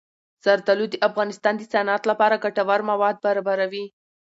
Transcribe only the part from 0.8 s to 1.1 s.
د